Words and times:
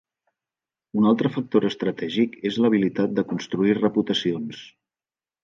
Un 1.01 1.09
altre 1.11 1.29
factor 1.35 1.67
estratègic 1.69 2.33
és 2.51 2.57
l'habilitat 2.65 3.15
de 3.21 3.27
construir 3.35 3.77
reputacions. 3.83 4.65